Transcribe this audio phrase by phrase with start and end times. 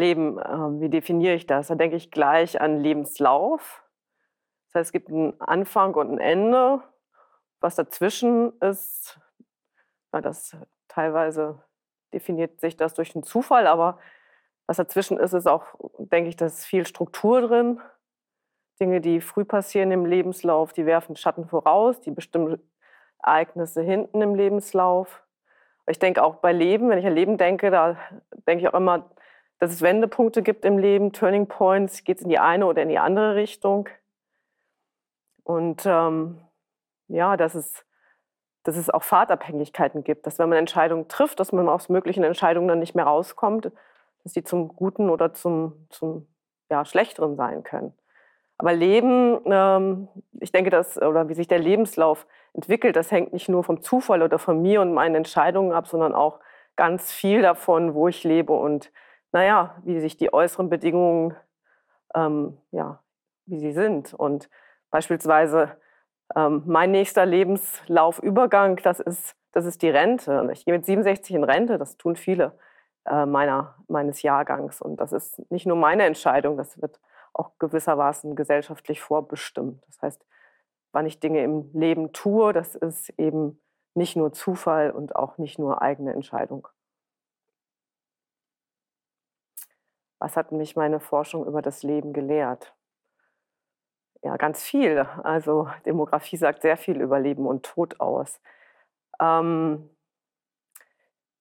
[0.00, 1.68] Leben, äh, wie definiere ich das?
[1.68, 3.84] Da denke ich gleich an Lebenslauf.
[4.66, 6.82] Das heißt, es gibt einen Anfang und ein Ende.
[7.60, 9.20] Was dazwischen ist,
[10.12, 10.56] ja, das
[10.88, 11.62] teilweise
[12.12, 13.98] definiert sich das durch den Zufall, aber
[14.66, 15.64] was dazwischen ist, ist auch,
[15.98, 17.80] denke ich, da ist viel Struktur drin.
[18.80, 22.58] Dinge, die früh passieren im Lebenslauf, die werfen Schatten voraus, die bestimmen
[23.22, 25.22] Ereignisse hinten im Lebenslauf.
[25.86, 27.96] Ich denke auch bei Leben, wenn ich an Leben denke, da
[28.46, 29.10] denke ich auch immer,
[29.60, 32.88] dass es Wendepunkte gibt im Leben, Turning Points, geht es in die eine oder in
[32.88, 33.88] die andere Richtung.
[35.44, 36.38] Und ähm,
[37.08, 37.84] ja, dass es,
[38.62, 42.68] dass es auch Fahrtabhängigkeiten gibt, dass wenn man Entscheidungen trifft, dass man aus möglichen Entscheidungen
[42.68, 43.70] dann nicht mehr rauskommt,
[44.24, 46.26] dass die zum Guten oder zum, zum
[46.70, 47.92] ja, Schlechteren sein können.
[48.56, 50.08] Aber Leben, ähm,
[50.40, 54.22] ich denke, dass, oder wie sich der Lebenslauf entwickelt, das hängt nicht nur vom Zufall
[54.22, 56.40] oder von mir und meinen Entscheidungen ab, sondern auch
[56.76, 58.90] ganz viel davon, wo ich lebe und
[59.32, 61.34] naja, wie sich die äußeren Bedingungen,
[62.14, 63.02] ähm, ja,
[63.46, 64.14] wie sie sind.
[64.14, 64.48] Und
[64.90, 65.76] beispielsweise
[66.34, 70.48] ähm, mein nächster Lebenslaufübergang, das ist, das ist die Rente.
[70.52, 72.58] Ich gehe mit 67 in Rente, das tun viele
[73.06, 74.80] äh, meiner, meines Jahrgangs.
[74.80, 77.00] Und das ist nicht nur meine Entscheidung, das wird
[77.32, 79.82] auch gewissermaßen gesellschaftlich vorbestimmt.
[79.86, 80.26] Das heißt,
[80.92, 83.60] wann ich Dinge im Leben tue, das ist eben
[83.94, 86.68] nicht nur Zufall und auch nicht nur eigene Entscheidung.
[90.20, 92.74] Was hat mich meine Forschung über das Leben gelehrt?
[94.22, 95.00] Ja, ganz viel.
[95.22, 98.40] Also Demografie sagt sehr viel über Leben und Tod aus.
[99.20, 99.90] Ähm,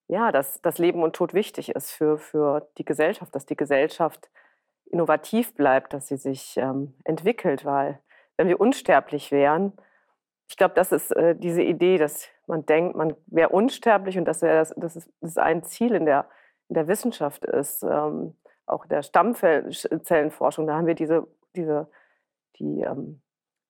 [0.07, 4.31] ja, dass, dass Leben und Tod wichtig ist für, für die Gesellschaft, dass die Gesellschaft
[4.85, 7.99] innovativ bleibt, dass sie sich ähm, entwickelt, weil
[8.37, 9.73] wenn wir unsterblich wären,
[10.47, 14.39] ich glaube, das ist äh, diese Idee, dass man denkt, man wäre unsterblich und dass
[14.39, 16.27] das, das, ist, ein Ziel in der,
[16.69, 17.83] in der Wissenschaft ist.
[17.83, 18.35] Ähm,
[18.69, 21.87] auch der Stammzellenforschung, da haben wir diese, diese
[22.59, 23.21] die, ähm,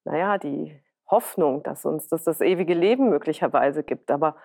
[0.04, 0.80] naja, die
[1.10, 4.12] Hoffnung, dass uns das, das ewige Leben möglicherweise gibt.
[4.12, 4.36] Aber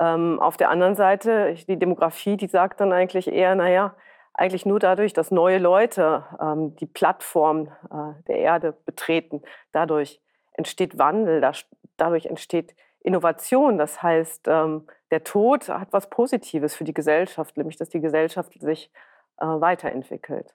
[0.00, 3.94] ähm, auf der anderen Seite, die Demografie, die sagt dann eigentlich eher, naja,
[4.34, 9.42] eigentlich nur dadurch, dass neue Leute ähm, die Plattform äh, der Erde betreten,
[9.72, 10.20] dadurch
[10.52, 11.52] entsteht Wandel, da,
[11.96, 13.78] dadurch entsteht Innovation.
[13.78, 18.52] Das heißt, ähm, der Tod hat was Positives für die Gesellschaft, nämlich dass die Gesellschaft
[18.60, 18.92] sich
[19.38, 20.54] äh, weiterentwickelt.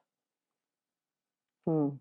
[1.67, 1.99] Hm.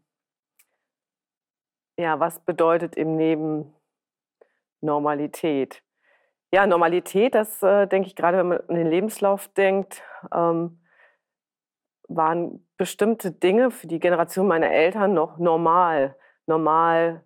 [1.98, 3.74] Ja, was bedeutet im Leben
[4.80, 5.82] Normalität?
[6.52, 10.02] Ja, Normalität, das äh, denke ich gerade, wenn man an den Lebenslauf denkt,
[10.34, 10.80] ähm,
[12.08, 16.16] waren bestimmte Dinge für die Generation meiner Eltern noch normal.
[16.46, 17.24] Normal,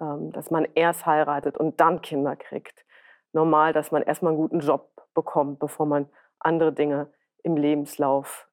[0.00, 2.84] ähm, dass man erst heiratet und dann Kinder kriegt.
[3.32, 6.08] Normal, dass man erstmal einen guten Job bekommt, bevor man
[6.38, 8.47] andere Dinge im Lebenslauf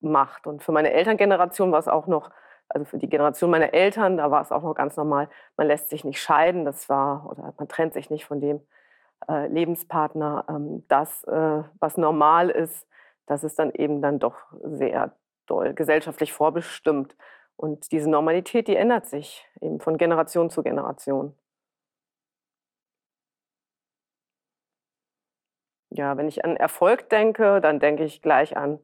[0.00, 0.46] macht.
[0.46, 2.30] Und für meine Elterngeneration war es auch noch,
[2.68, 5.90] also für die Generation meiner Eltern, da war es auch noch ganz normal, man lässt
[5.90, 8.60] sich nicht scheiden, das war, oder man trennt sich nicht von dem
[9.28, 10.44] äh, Lebenspartner.
[10.48, 12.86] Ähm, das, äh, was normal ist,
[13.26, 15.12] das ist dann eben dann doch sehr
[15.46, 17.16] doll gesellschaftlich vorbestimmt.
[17.56, 21.36] Und diese Normalität, die ändert sich eben von Generation zu Generation.
[25.90, 28.78] Ja, wenn ich an Erfolg denke, dann denke ich gleich an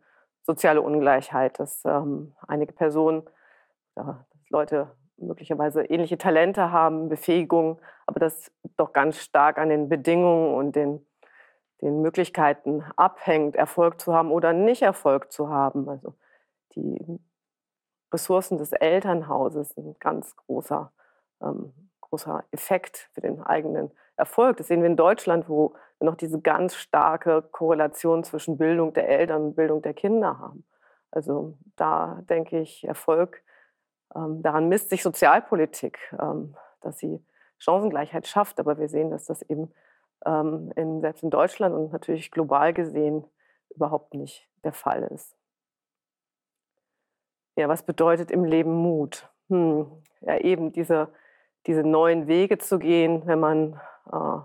[0.47, 3.25] soziale Ungleichheit, dass ähm, einige Personen,
[3.97, 9.89] ja, dass Leute möglicherweise ähnliche Talente haben, Befähigungen, aber das doch ganz stark an den
[9.89, 11.05] Bedingungen und den,
[11.83, 15.89] den Möglichkeiten abhängt, Erfolg zu haben oder nicht Erfolg zu haben.
[15.89, 16.15] Also
[16.75, 17.19] die
[18.13, 20.93] Ressourcen des Elternhauses sind ein ganz großer,
[21.43, 21.73] ähm,
[22.03, 24.59] großer Effekt für den eigenen Erfolg.
[24.59, 29.47] Das sehen wir in Deutschland, wo noch diese ganz starke Korrelation zwischen Bildung der Eltern
[29.47, 30.65] und Bildung der Kinder haben.
[31.11, 33.43] Also da denke ich, Erfolg,
[34.15, 37.25] ähm, daran misst sich Sozialpolitik, ähm, dass sie
[37.59, 38.61] Chancengleichheit schafft.
[38.61, 39.73] Aber wir sehen, dass das eben
[40.25, 43.25] ähm, in, selbst in Deutschland und natürlich global gesehen
[43.75, 45.37] überhaupt nicht der Fall ist.
[47.57, 49.31] Ja, was bedeutet im Leben Mut?
[49.49, 49.87] Hm,
[50.21, 51.09] ja, eben diese,
[51.67, 53.81] diese neuen Wege zu gehen, wenn man
[54.13, 54.41] äh,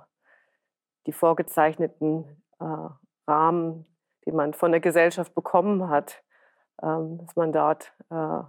[1.05, 2.25] die vorgezeichneten
[2.59, 2.89] äh,
[3.27, 3.85] Rahmen,
[4.25, 6.23] die man von der Gesellschaft bekommen hat,
[6.81, 8.41] ähm, dass man dort äh,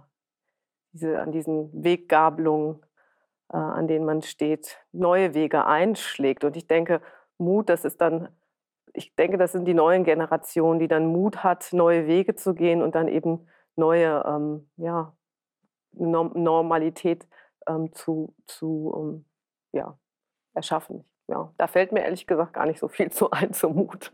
[0.91, 2.81] diese, an diesen Weggabelungen,
[3.51, 6.43] äh, an denen man steht, neue Wege einschlägt.
[6.43, 7.01] Und ich denke,
[7.37, 8.29] Mut, das ist dann,
[8.93, 12.81] ich denke, das sind die neuen Generationen, die dann Mut hat, neue Wege zu gehen
[12.81, 15.15] und dann eben neue ähm, ja,
[15.93, 17.27] Normalität
[17.67, 19.25] ähm, zu, zu ähm,
[19.71, 19.97] ja,
[20.53, 21.05] erschaffen.
[21.27, 24.11] Ja, da fällt mir ehrlich gesagt gar nicht so viel zu ein zum Mut.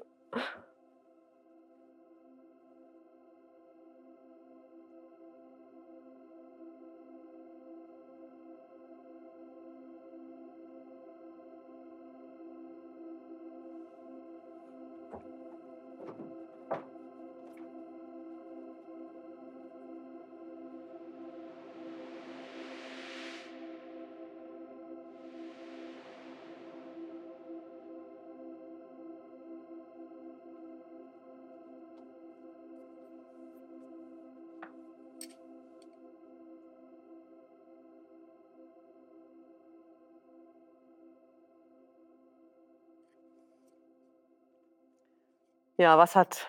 [45.80, 46.46] Ja, was hat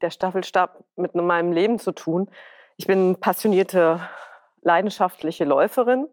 [0.00, 2.28] der Staffelstab mit meinem Leben zu tun?
[2.76, 4.00] Ich bin passionierte,
[4.62, 6.08] leidenschaftliche Läuferin,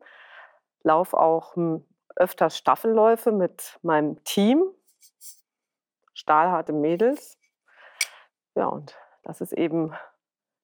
[0.84, 1.84] laufe auch hm,
[2.16, 4.64] öfter Staffelläufe mit meinem Team,
[6.14, 7.40] stahlharte Mädels.
[8.54, 9.96] Ja, und das ist eben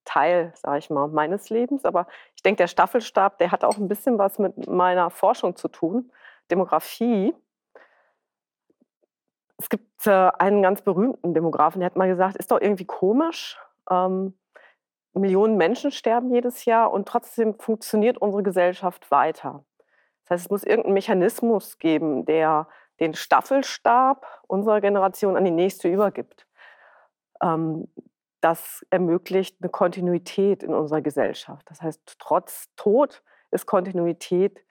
[0.03, 1.85] Teil, sage ich mal, meines Lebens.
[1.85, 2.05] Aber
[2.35, 6.11] ich denke, der Staffelstab, der hat auch ein bisschen was mit meiner Forschung zu tun,
[6.51, 7.33] Demografie.
[9.57, 13.57] Es gibt äh, einen ganz berühmten Demografen, der hat mal gesagt, ist doch irgendwie komisch.
[13.89, 14.37] Ähm,
[15.13, 19.63] Millionen Menschen sterben jedes Jahr und trotzdem funktioniert unsere Gesellschaft weiter.
[20.23, 22.67] Das heißt, es muss irgendeinen Mechanismus geben, der
[22.99, 26.47] den Staffelstab unserer Generation an die nächste übergibt.
[27.41, 27.87] Ähm,
[28.41, 31.65] das ermöglicht eine Kontinuität in unserer Gesellschaft.
[31.69, 34.63] Das heißt, trotz Tod ist Kontinuität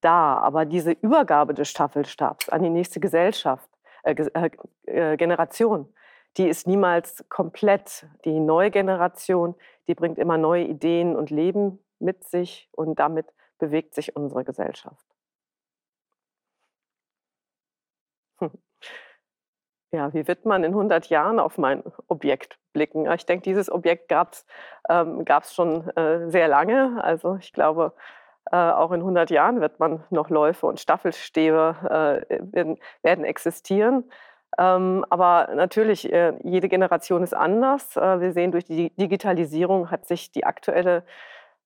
[0.00, 3.68] da, aber diese Übergabe des Staffelstabs an die nächste Gesellschaft,
[4.08, 4.50] äh,
[4.86, 5.92] äh, äh, Generation,
[6.36, 8.06] die ist niemals komplett.
[8.24, 9.54] Die neue Generation,
[9.86, 13.26] die bringt immer neue Ideen und Leben mit sich und damit
[13.58, 15.04] bewegt sich unsere Gesellschaft.
[18.40, 18.50] Hm.
[19.90, 23.10] Ja, wie wird man in 100 Jahren auf mein Objekt blicken?
[23.10, 24.46] Ich denke, dieses Objekt gab es
[24.88, 27.02] ähm, schon äh, sehr lange.
[27.02, 27.94] Also ich glaube,
[28.50, 34.04] äh, auch in 100 Jahren wird man noch Läufe und Staffelstäbe äh, werden, werden, existieren.
[34.58, 37.96] Ähm, aber natürlich, äh, jede Generation ist anders.
[37.96, 41.04] Äh, wir sehen, durch die Digitalisierung hat sich die aktuelle,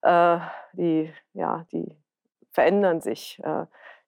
[0.01, 0.37] äh,
[0.73, 1.97] die, ja, die
[2.51, 3.41] verändern sich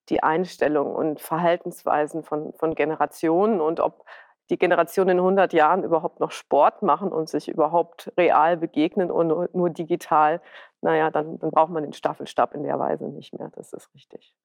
[0.09, 4.05] die Einstellungen und Verhaltensweisen von, von Generationen und ob
[4.49, 9.27] die Generationen in 100 Jahren überhaupt noch Sport machen und sich überhaupt real begegnen und
[9.27, 10.41] nur, nur digital,
[10.81, 13.49] naja, dann, dann braucht man den Staffelstab in der Weise nicht mehr.
[13.55, 14.35] Das ist richtig.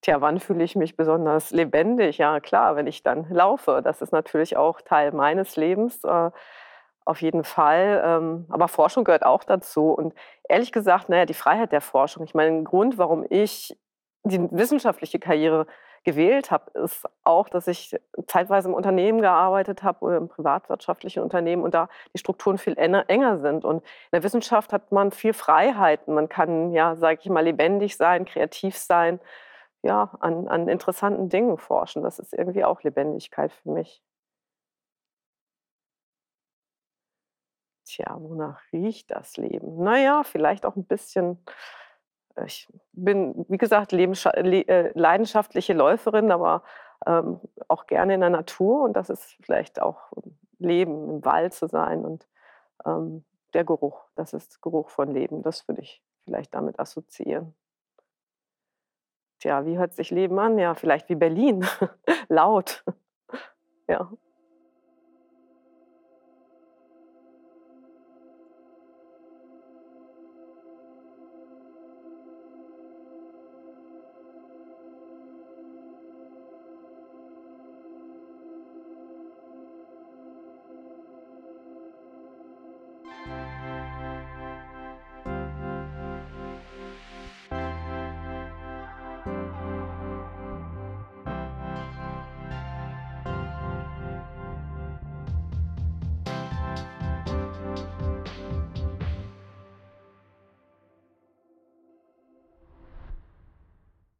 [0.00, 2.18] Tja, wann fühle ich mich besonders lebendig?
[2.18, 3.80] Ja, klar, wenn ich dann laufe.
[3.82, 6.02] Das ist natürlich auch Teil meines Lebens.
[6.04, 6.30] Äh,
[7.04, 8.02] auf jeden Fall.
[8.04, 9.92] Ähm, aber Forschung gehört auch dazu.
[9.92, 10.14] Und
[10.48, 12.22] ehrlich gesagt, naja, die Freiheit der Forschung.
[12.24, 13.76] Ich meine, ein Grund, warum ich
[14.24, 15.66] die wissenschaftliche Karriere
[16.08, 17.94] gewählt habe, ist auch, dass ich
[18.26, 23.36] zeitweise im Unternehmen gearbeitet habe oder im privatwirtschaftlichen Unternehmen und da die Strukturen viel enger
[23.38, 23.66] sind.
[23.66, 26.14] Und in der Wissenschaft hat man viel Freiheiten.
[26.14, 29.20] Man kann, ja, sage ich mal, lebendig sein, kreativ sein,
[29.82, 32.02] ja, an, an interessanten Dingen forschen.
[32.02, 34.02] Das ist irgendwie auch Lebendigkeit für mich.
[37.84, 39.82] Tja, wonach riecht das Leben?
[39.82, 41.38] Naja, vielleicht auch ein bisschen
[42.44, 46.62] ich bin, wie gesagt, äh, leidenschaftliche Läuferin, aber
[47.06, 50.12] ähm, auch gerne in der Natur und das ist vielleicht auch
[50.58, 52.26] Leben, im Wald zu sein und
[52.84, 57.54] ähm, der Geruch, das ist Geruch von Leben, das würde ich vielleicht damit assoziieren.
[59.40, 60.58] Tja, wie hört sich Leben an?
[60.58, 61.64] Ja, vielleicht wie Berlin,
[62.28, 62.84] laut.
[63.86, 64.10] Ja.